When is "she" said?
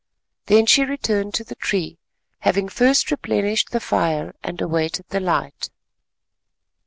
0.65-0.83